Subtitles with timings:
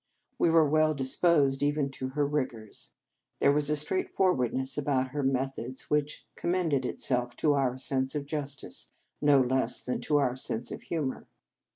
[0.39, 2.89] We were well disposed even to her rigours.
[3.37, 8.25] There was a straightforwardness about her meth ods which commended itself to our sense of
[8.25, 8.87] justice
[9.21, 11.27] no less than to our sense of humour.